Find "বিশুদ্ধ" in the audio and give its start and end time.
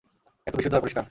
0.55-0.75